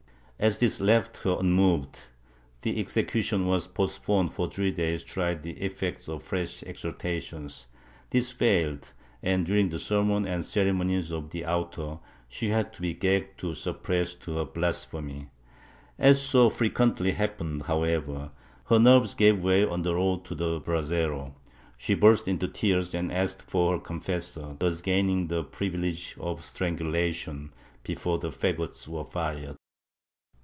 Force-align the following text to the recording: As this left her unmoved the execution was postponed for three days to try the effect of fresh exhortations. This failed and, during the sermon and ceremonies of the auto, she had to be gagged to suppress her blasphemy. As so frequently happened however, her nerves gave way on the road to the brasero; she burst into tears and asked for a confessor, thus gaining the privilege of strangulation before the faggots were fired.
As 0.41 0.57
this 0.57 0.81
left 0.81 1.17
her 1.17 1.37
unmoved 1.39 1.99
the 2.63 2.79
execution 2.79 3.45
was 3.45 3.67
postponed 3.67 4.33
for 4.33 4.49
three 4.49 4.71
days 4.71 5.03
to 5.03 5.09
try 5.13 5.33
the 5.35 5.51
effect 5.61 6.09
of 6.09 6.23
fresh 6.23 6.63
exhortations. 6.63 7.67
This 8.09 8.31
failed 8.31 8.91
and, 9.21 9.45
during 9.45 9.69
the 9.69 9.77
sermon 9.77 10.25
and 10.25 10.43
ceremonies 10.43 11.11
of 11.11 11.29
the 11.29 11.45
auto, 11.45 12.01
she 12.27 12.47
had 12.47 12.73
to 12.73 12.81
be 12.81 12.95
gagged 12.95 13.37
to 13.41 13.53
suppress 13.53 14.15
her 14.25 14.43
blasphemy. 14.43 15.29
As 15.99 16.19
so 16.19 16.49
frequently 16.49 17.11
happened 17.11 17.61
however, 17.61 18.31
her 18.65 18.79
nerves 18.79 19.13
gave 19.13 19.43
way 19.43 19.63
on 19.63 19.83
the 19.83 19.93
road 19.93 20.25
to 20.25 20.33
the 20.33 20.59
brasero; 20.59 21.35
she 21.77 21.93
burst 21.93 22.27
into 22.27 22.47
tears 22.47 22.95
and 22.95 23.11
asked 23.13 23.43
for 23.43 23.75
a 23.75 23.79
confessor, 23.79 24.55
thus 24.57 24.81
gaining 24.81 25.27
the 25.27 25.43
privilege 25.43 26.15
of 26.19 26.43
strangulation 26.43 27.53
before 27.83 28.17
the 28.17 28.29
faggots 28.31 28.87
were 28.87 29.05
fired. 29.05 29.55